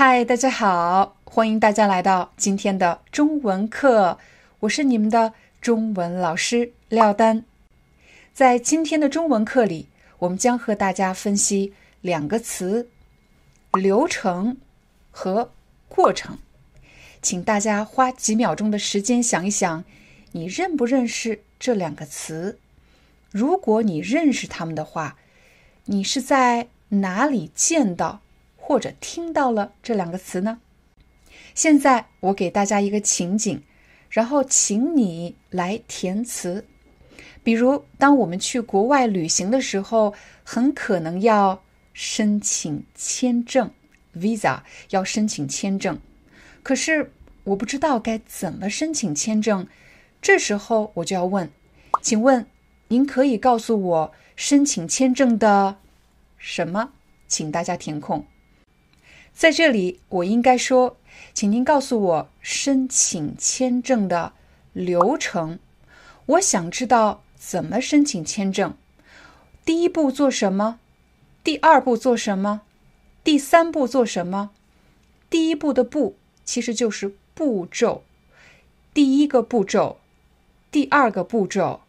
[0.00, 4.16] 嗨，大家好，欢迎大家来到今天的中文课，
[4.60, 7.44] 我是你们的中文老师廖丹。
[8.32, 9.88] 在今天的中文课里，
[10.20, 12.88] 我们将和大家分析两个词：
[13.72, 14.58] 流程
[15.10, 15.50] 和
[15.88, 16.38] 过程。
[17.20, 19.84] 请大家花几秒钟的时间想一想，
[20.30, 22.60] 你认不认识这两个词？
[23.32, 25.16] 如果你认识它们的话，
[25.86, 28.20] 你是在哪里见到？
[28.68, 30.60] 或者听到了这两个词呢？
[31.54, 33.62] 现在我给大家一个情景，
[34.10, 36.66] 然后请你来填词。
[37.42, 40.12] 比如，当我们去国外旅行的时候，
[40.44, 41.62] 很可能要
[41.94, 43.70] 申请签证
[44.14, 45.98] （visa），要申请签证。
[46.62, 47.10] 可是
[47.44, 49.66] 我不知道该怎么申请签证，
[50.20, 51.50] 这时候我就要问：
[52.02, 52.44] 请问
[52.88, 55.78] 您可以告诉我申请签证的
[56.36, 56.90] 什么？
[57.26, 58.26] 请大家填空。
[59.38, 60.96] 在这里，我应该说，
[61.32, 64.32] 请您告诉我申请签证的
[64.72, 65.60] 流程。
[66.26, 68.74] 我想知道怎么申请签证，
[69.64, 70.80] 第一步做什么，
[71.44, 72.62] 第二步做什么，
[73.22, 74.50] 第三步做什么。
[75.30, 78.02] 第一步的“步”其实就是步骤，
[78.92, 79.98] 第一个步骤，
[80.72, 81.82] 第二个步骤，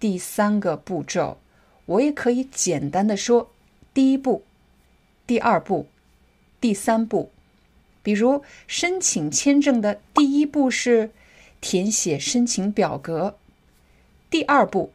[0.00, 1.36] 第三个步骤。
[1.84, 3.50] 我也可以简单的说，
[3.92, 4.42] 第一步，
[5.26, 5.86] 第二步。
[6.60, 7.30] 第三步，
[8.02, 11.10] 比如申请签证的第一步是
[11.60, 13.36] 填写申请表格，
[14.30, 14.92] 第二步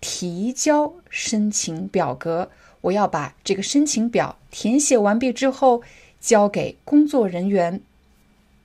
[0.00, 2.50] 提交申请表格。
[2.82, 5.82] 我要把这个申请表填写完毕之后
[6.20, 7.80] 交给工作人员。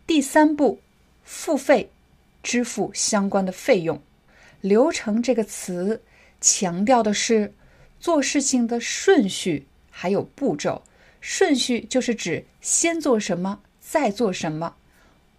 [0.06, 0.80] 第三步
[1.24, 1.90] 付费，
[2.44, 4.02] 支付相关的费用。
[4.60, 6.02] 流程这个词
[6.42, 7.54] 强调的是
[8.00, 10.84] 做事情的顺序还有步骤。
[11.22, 14.74] 顺序就是指先做什么，再做什么；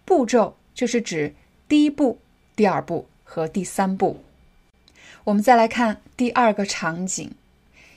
[0.05, 1.33] 步骤就是指
[1.67, 2.19] 第一步、
[2.55, 4.23] 第二步和第三步。
[5.23, 7.31] 我们再来看第二个场景：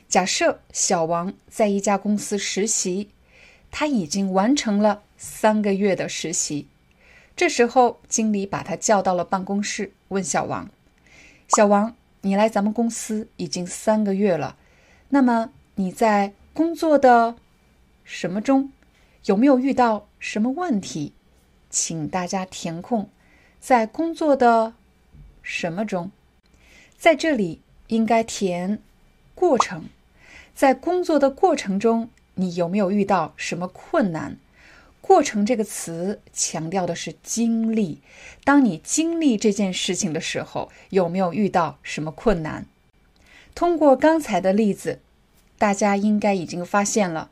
[0.09, 3.09] 假设小王在一家公司实习，
[3.71, 6.67] 他已经完成了三个月的实习。
[7.37, 10.71] 这时候，经理把他叫到了办公室，问小王
[11.49, 14.57] ：“小王，你来咱们公司已经三个月了，
[15.09, 17.37] 那么你在工作的……”
[18.05, 18.71] 什么中
[19.25, 21.13] 有没有遇到什么问题？
[21.71, 23.09] 请大家填空，
[23.59, 24.75] 在工作的
[25.43, 26.13] 什么中，
[26.97, 28.79] 在这里应该填
[29.35, 29.87] 过程。
[30.55, 34.37] 在工作的过程中，你有没有遇到什么困难？
[35.01, 38.01] 过程这个词强调的是经历。
[38.45, 42.67] 当你经历这件事情的时候，有没有遇到什么困难？
[43.55, 45.01] 通过刚才的例子，
[45.59, 47.31] 大家应该已经发现了。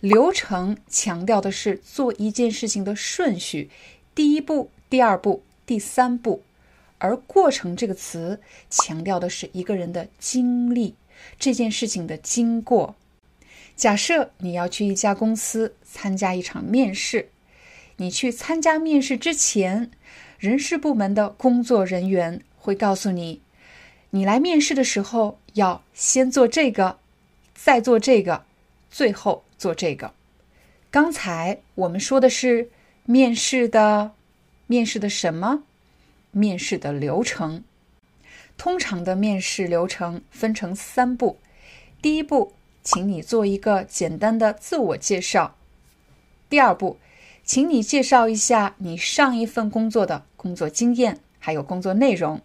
[0.00, 3.68] 流程强调的是做一件事情的顺序，
[4.14, 6.40] 第一步、第二步、第三步；
[6.96, 8.40] 而过程这个词
[8.70, 10.94] 强调的是一个人的经历，
[11.38, 12.96] 这件事情的经过。
[13.76, 17.28] 假设你要去一家公司参加一场面试，
[17.96, 19.90] 你去参加面试之前，
[20.38, 23.42] 人事部门的工作人员会告诉你，
[24.10, 26.98] 你来面试的时候要先做这个，
[27.54, 28.46] 再做这个，
[28.90, 29.44] 最后。
[29.60, 30.14] 做这个，
[30.90, 32.70] 刚才我们说的是
[33.04, 34.12] 面试的，
[34.66, 35.64] 面试的什么？
[36.30, 37.62] 面试的流程。
[38.56, 41.38] 通常的面试流程分成三步。
[42.00, 45.54] 第一步，请你做一个简单的自我介绍。
[46.48, 46.98] 第二步，
[47.44, 52.40] 请你介绍一下你上一份工作的工作经验还有工作内容。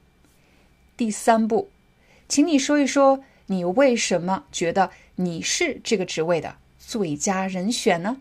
[0.97, 1.69] 第三步，
[2.27, 6.57] 请你说一说你为什么觉得你是这个职位的。
[6.87, 8.17] 最佳人选呢？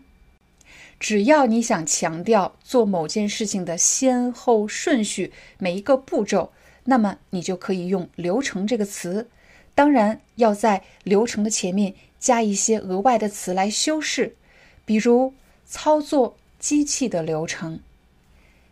[0.99, 6.51] 只要你想强调做某件事情的先后顺序，每一个步骤，
[6.85, 9.29] 那么你就可以用“流程”这个词。
[9.75, 14.35] 当然，要在流程的前面加一些额外的词来修饰，
[14.85, 15.33] 比如
[15.65, 17.81] 操作机器的流程、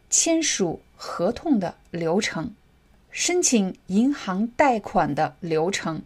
[0.09, 2.55] 签署合同的流程、
[3.11, 6.01] 申请银行贷款的流程。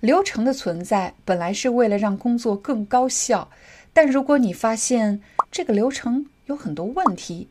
[0.00, 3.50] 流程的存在本来是为了让工作更高效，
[3.92, 7.48] 但如果你发现这个流程有很多问题，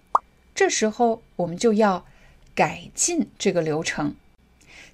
[0.56, 2.06] 这时候我们就要
[2.56, 4.16] 改进这个流程。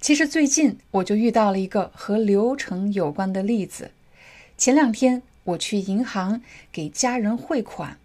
[0.02, 3.92] 其实最近我就遇到了一个和流程有关的例子。
[4.58, 6.42] 前两天我去银行
[6.72, 7.98] 给家人汇款，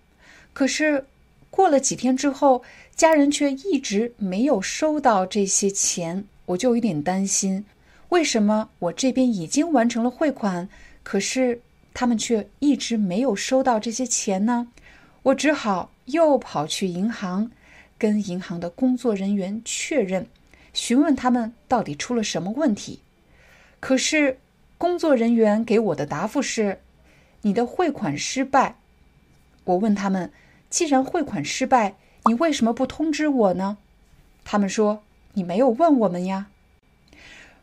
[0.52, 1.04] 可是
[1.50, 2.62] 过了几天之后，
[2.94, 7.66] 家人却一直没有收到这些钱，我就有点担心。
[8.10, 10.68] 为什么我这边已经完成了汇款，
[11.02, 11.60] 可是
[11.94, 14.68] 他们却一直没有收到这些钱呢？
[15.22, 17.50] 我只好又跑去银行，
[17.96, 20.26] 跟银行的工作人员确认。
[20.72, 23.00] 询问他们到底出了什么问题，
[23.80, 24.38] 可是
[24.78, 26.80] 工作人员给我的答复是
[27.42, 28.76] ：“你的汇款失败。”
[29.64, 30.32] 我问他们
[30.70, 33.78] ：“既然汇款失败，你为什么不通知我呢？”
[34.44, 35.02] 他们说
[35.34, 36.48] ：“你没有问我们呀。”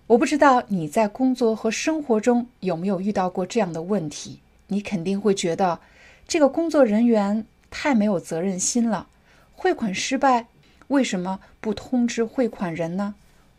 [0.08, 5.82] 我不知道你在工作和生活中有没有遇到过这样的问题，你肯定会觉得
[6.26, 9.10] 这个工作人员太没有责任心了，
[9.54, 10.48] 汇款失败。
[10.88, 13.16] 为什么不通知汇款人呢？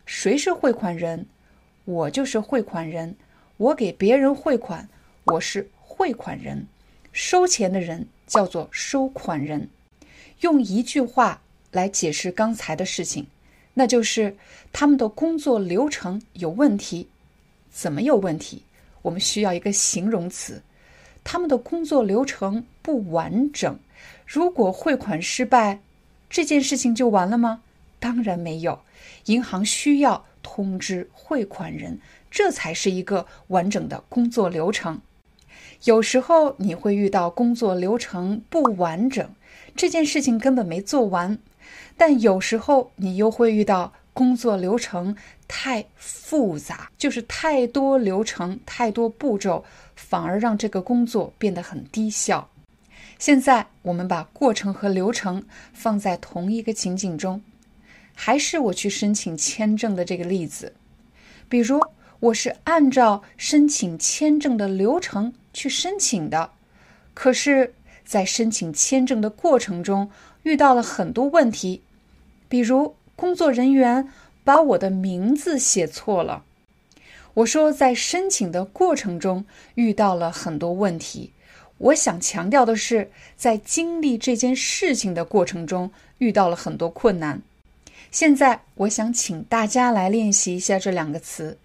[0.07, 1.27] 谁是汇款人？
[1.85, 3.15] 我就是汇款人。
[3.57, 4.89] 我给别人汇款，
[5.25, 6.65] 我是汇款人。
[7.11, 9.69] 收钱的人叫做收款人。
[10.39, 11.41] 用一句话
[11.71, 13.27] 来解释刚才的事情，
[13.73, 14.35] 那就是
[14.73, 17.07] 他们的工作流程有问题。
[17.71, 18.63] 怎么有问题？
[19.03, 20.61] 我们需要一个形容词。
[21.23, 23.79] 他们的工作流程不完整。
[24.25, 25.79] 如果汇款失败，
[26.29, 27.61] 这件事情就完了吗？
[27.99, 28.79] 当然没有，
[29.25, 31.99] 银行需要通知汇款人，
[32.31, 35.01] 这才是一个完整的工作流程。
[35.83, 39.29] 有时候你会遇到工作流程不完整，
[39.75, 41.37] 这件事情根本没做完；
[41.97, 45.15] 但有时候你又会遇到工作流程
[45.47, 49.63] 太复杂，就是太多流程、太多步骤，
[49.95, 52.49] 反而让这个工作变得很低效。
[53.17, 55.43] 现在我们把过程和流程
[55.73, 57.41] 放在同一个情景中，
[58.15, 60.73] 还是我去申请签证的这个例子。
[61.49, 61.81] 比如，
[62.19, 66.51] 我是按照申请签证的流程去申请的，
[67.13, 67.73] 可是，
[68.05, 70.09] 在申请签证的过程中
[70.43, 71.81] 遇到了很多问题，
[72.47, 74.07] 比如工作人员
[74.43, 76.43] 把我的名字写错了。
[77.35, 79.45] 我说，在申请的过程中
[79.75, 81.31] 遇到了很多问题。
[81.77, 87.41] 我想强调的是，在经历这件事情的过程中，遇到了很多困难。
[88.11, 91.57] 现在，我想请大家来练习一下这两个词。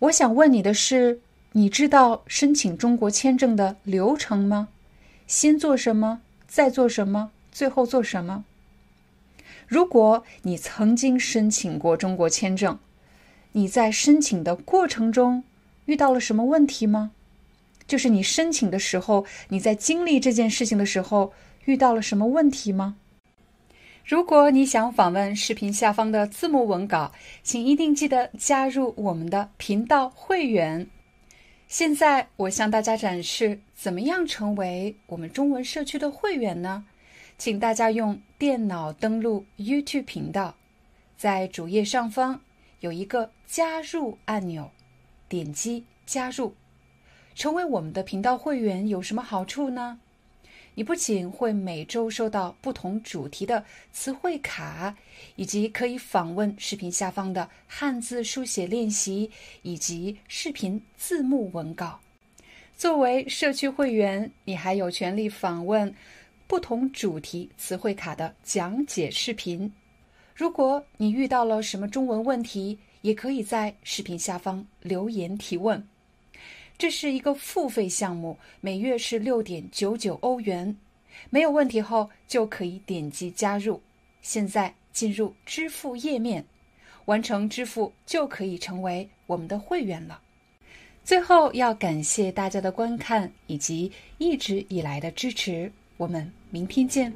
[0.00, 1.20] 我想问你的是：
[1.52, 4.68] 你知道申请中国签证的流程吗？
[5.28, 8.44] 先做什么，再做什么，最后做什么？
[9.66, 12.78] 如果你曾经申请过中国签证，
[13.50, 15.42] 你在申请的过程中
[15.86, 17.10] 遇到了什么问题吗？
[17.88, 21.32] 就是你申请的时候，你在经历这件事情的时候
[21.64, 22.94] 遇到了什么问题吗？
[24.04, 27.10] 如果你想访问视频下方的字幕文稿，
[27.42, 30.86] 请一定记得加入我们的频道会员。
[31.66, 36.84] 现在我向大家展示怎么样成为我们中文社区的会员呢？
[37.38, 40.56] 请大家用电脑登录 YouTube 频道，
[41.16, 42.40] 在主页上方
[42.80, 44.72] 有一个加入按钮，
[45.28, 46.56] 点击加入。
[47.36, 50.00] 成为我们的频道会员有什么好处呢？
[50.74, 54.96] 你不仅会每周收到不同主题的词汇卡，
[55.36, 59.30] 以及可以访问视频下方的汉字书写练习
[59.62, 62.00] 以及视频字幕文稿。
[62.76, 65.92] 作为社区会员，你还有权利访问
[66.48, 69.70] 不同主题词汇卡的讲解视频。
[70.34, 75.86] 如果你遇到了什么中文问题，也可以在视频下方留言提问。
[76.78, 80.74] 这是一个付费项目，每月是六点九九欧元。
[81.28, 83.78] 没有问题后就可以点击加入。
[84.22, 86.42] 现在进入支付页面，
[87.04, 90.18] 完成支付就可以成为我们的会员了。
[91.04, 95.70] 最后要感谢大家的观看以及一直以来的支持。
[95.97, 97.13] 我们明天见。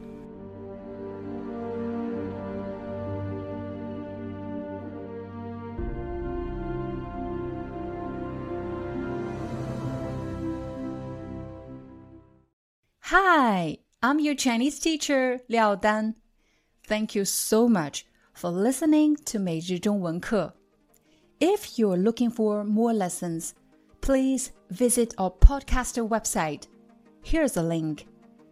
[13.09, 16.15] Hi, I'm your Chinese teacher, Liao Dan.
[16.85, 20.53] Thank you so much for listening to 每日中文课.
[21.39, 23.51] If you're looking for more lessons,
[24.01, 26.63] please visit our podcaster website.
[27.23, 28.05] Here's a link